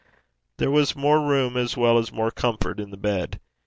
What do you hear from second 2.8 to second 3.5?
the bed.